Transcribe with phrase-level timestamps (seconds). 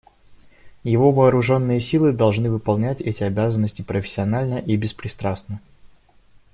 [0.81, 5.61] Его вооруженные силы должны выполнять эти обязанности профессионально и беспристрастно.